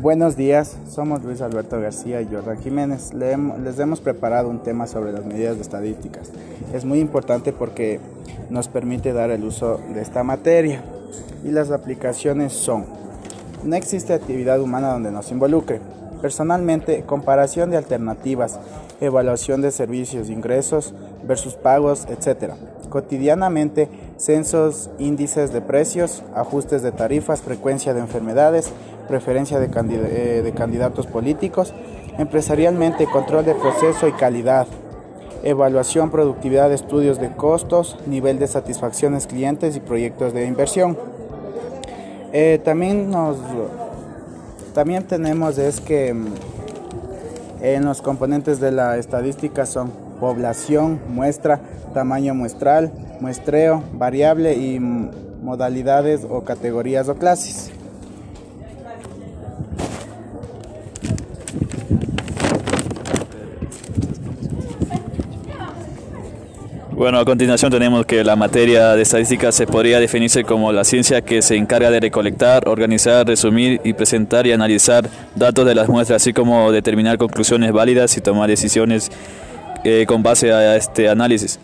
[0.00, 3.12] Buenos días, somos Luis Alberto García y Jordan Jiménez.
[3.14, 6.30] les hemos preparado un tema sobre las medidas estadísticas.
[6.72, 7.98] Es muy importante porque
[8.48, 10.84] nos permite dar el uso de esta materia
[11.44, 12.84] y las aplicaciones son,
[13.64, 15.80] no existe actividad humana donde nos involucre.
[16.22, 18.60] Personalmente, comparación de alternativas,
[19.00, 20.94] evaluación de servicios, ingresos
[21.24, 22.54] versus pagos, etc.
[22.88, 28.72] Cotidianamente, censos, índices de precios, ajustes de tarifas, frecuencia de enfermedades,
[29.08, 31.72] preferencia eh, de, candidatos políticos,
[32.18, 34.66] empresarialmente control de proceso y calidad,
[35.42, 40.98] evaluación, productividad, estudios de costos, nivel de satisfacciones clientes y proyectos de inversión.
[42.32, 43.38] Eh, también nos
[44.74, 46.26] también tenemos es que mm,
[47.60, 49.90] en los componentes de la estadística son
[50.20, 51.60] población, muestra,
[51.94, 57.70] tamaño muestral, muestreo, variable y modalidades o categorías o clases.
[66.98, 71.22] Bueno, a continuación tenemos que la materia de estadística se podría definirse como la ciencia
[71.22, 76.20] que se encarga de recolectar, organizar, resumir y presentar y analizar datos de las muestras,
[76.20, 79.12] así como determinar conclusiones válidas y tomar decisiones
[79.84, 81.60] eh, con base a este análisis.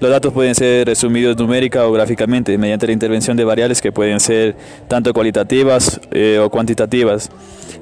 [0.00, 4.20] Los datos pueden ser resumidos numérica o gráficamente mediante la intervención de variables que pueden
[4.20, 4.54] ser
[4.86, 7.30] tanto cualitativas eh, o cuantitativas.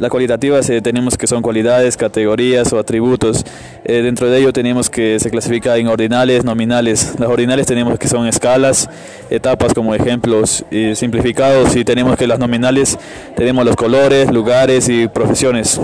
[0.00, 3.44] Las cualitativas eh, tenemos que son cualidades, categorías o atributos.
[3.84, 7.14] Eh, dentro de ello tenemos que se clasifica en ordinales, nominales.
[7.18, 8.88] Las ordinales tenemos que son escalas,
[9.30, 12.98] etapas como ejemplos y simplificados y tenemos que las nominales
[13.36, 15.80] tenemos los colores, lugares y profesiones.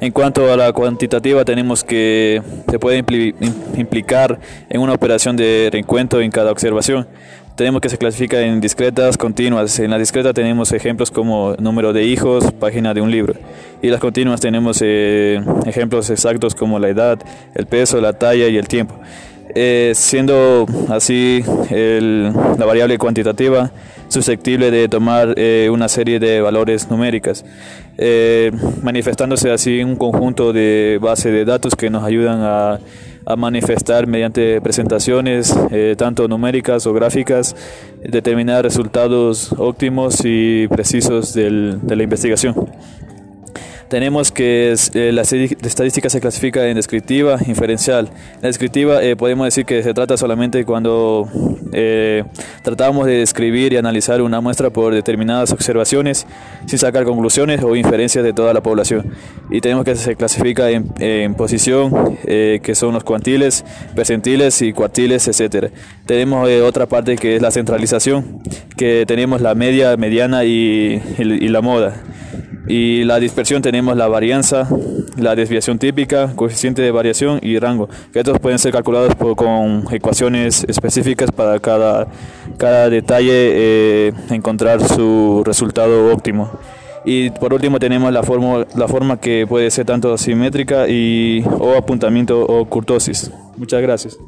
[0.00, 2.40] En cuanto a la cuantitativa, tenemos que
[2.70, 2.98] se puede
[3.76, 4.38] implicar
[4.70, 7.08] en una operación de reencuentro en cada observación
[7.58, 9.80] tenemos que se clasifica en discretas, continuas.
[9.80, 13.34] En la discreta tenemos ejemplos como número de hijos, página de un libro.
[13.80, 17.18] Y las continuas tenemos eh, ejemplos exactos como la edad,
[17.54, 18.98] el peso, la talla y el tiempo.
[19.54, 23.70] Eh, siendo así la variable cuantitativa
[24.08, 27.44] susceptible de tomar eh, una serie de valores numéricas,
[28.82, 32.80] manifestándose así un conjunto de base de datos que nos ayudan a
[33.26, 35.54] a manifestar mediante presentaciones,
[35.98, 37.54] tanto numéricas o gráficas,
[38.02, 42.54] determinar resultados óptimos y precisos del, de la investigación.
[43.88, 48.10] Tenemos que eh, la estadística se clasifica en descriptiva, inferencial.
[48.42, 51.26] La descriptiva eh, podemos decir que se trata solamente cuando
[51.72, 52.22] eh,
[52.62, 56.26] tratamos de describir y analizar una muestra por determinadas observaciones
[56.66, 59.10] sin sacar conclusiones o inferencias de toda la población.
[59.50, 65.72] Y tenemos que se clasifica en, posición, que son los cuantiles, percentiles y cuartiles, etc.
[66.04, 68.42] Tenemos otra parte que es la centralización,
[68.76, 72.02] que tenemos la media, mediana y la moda.
[72.68, 74.68] Y la dispersión tenemos la varianza,
[75.16, 80.64] la desviación típica, coeficiente de variación y rango, que estos pueden ser calculados con ecuaciones
[80.68, 82.08] específicas para cada,
[82.58, 86.50] cada detalle, eh, encontrar su resultado óptimo.
[87.04, 91.74] Y por último tenemos la forma, la forma que puede ser tanto simétrica y, o
[91.74, 93.30] apuntamiento o curtosis.
[93.56, 94.18] Muchas gracias.